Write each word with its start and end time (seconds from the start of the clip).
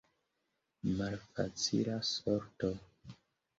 Malfacila 1.01 1.99
sorto. 2.15 2.69